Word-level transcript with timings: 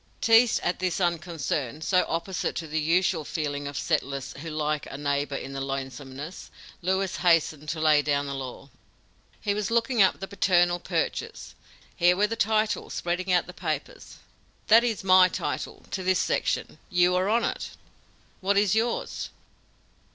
Teased 0.19 0.59
at 0.61 0.79
this 0.79 0.99
unconcern, 0.99 1.79
so 1.83 2.05
opposite 2.07 2.55
to 2.55 2.65
the 2.65 2.81
usual 2.81 3.23
feeling 3.23 3.67
of 3.67 3.77
settlers 3.77 4.33
who 4.41 4.49
like 4.49 4.87
a 4.87 4.97
neighbor 4.97 5.35
in 5.35 5.53
the 5.53 5.61
lonesomeness, 5.61 6.49
Lewis 6.81 7.17
hastened 7.17 7.69
to 7.69 7.79
lay 7.79 8.01
down 8.01 8.25
the 8.25 8.33
law: 8.33 8.71
"'He 9.41 9.53
was 9.53 9.69
looking 9.69 10.01
up 10.01 10.19
the 10.19 10.27
paternal 10.27 10.79
purchase. 10.79 11.53
Here 11.95 12.15
were 12.17 12.25
the 12.25 12.35
titles,' 12.35 12.95
spreading 12.95 13.31
out 13.31 13.45
the 13.45 13.53
papers. 13.53 14.17
'That 14.69 14.83
is 14.83 15.03
my 15.03 15.29
title 15.29 15.85
to 15.91 16.01
this 16.01 16.17
section. 16.17 16.79
You 16.89 17.15
are 17.15 17.29
on 17.29 17.43
it. 17.43 17.69
What 18.39 18.57
is 18.57 18.73
yours?' 18.73 19.29